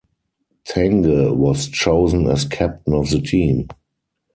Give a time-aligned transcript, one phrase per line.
[0.65, 3.67] Tange was chosen as captain of the team.